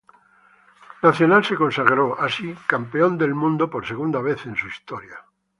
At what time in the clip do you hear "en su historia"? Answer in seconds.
4.47-5.23